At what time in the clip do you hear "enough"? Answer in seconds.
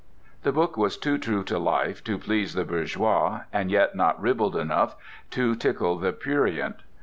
4.55-4.95